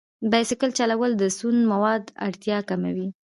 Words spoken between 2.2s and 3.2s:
اړتیا کموي.